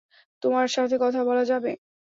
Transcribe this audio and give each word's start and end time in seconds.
তোমার 0.43 0.67
সাথে 0.67 0.95
কথা 1.03 1.21
বলা 1.29 1.43
যাবে? 1.45 1.71